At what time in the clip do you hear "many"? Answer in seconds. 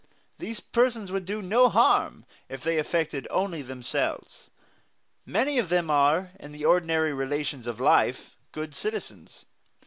5.27-5.59